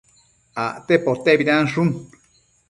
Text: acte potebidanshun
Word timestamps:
acte 0.63 0.97
potebidanshun 1.05 2.09